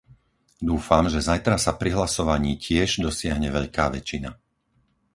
[0.69, 4.31] Dúfam, že zajtra sa pri hlasovaní tiež dosiahne veľká väčšina.